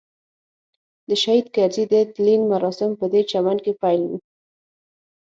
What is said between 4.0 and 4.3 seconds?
وو.